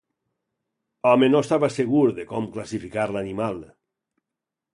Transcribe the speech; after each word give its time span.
Home 1.09 1.29
no 1.33 1.41
estava 1.45 1.69
segur 1.75 2.01
de 2.21 2.25
com 2.33 2.49
classificar 2.57 3.07
l'animal. 3.13 3.61